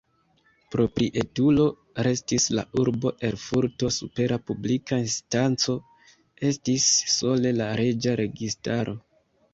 [0.75, 1.65] Proprietulo
[2.07, 5.77] restis la urbo Erfurto, supera publika instanco
[6.51, 6.89] estis
[7.21, 8.99] sole la reĝa registaro.